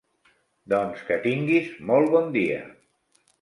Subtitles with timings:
[0.73, 2.59] Doncs que tinguis molt bon dia.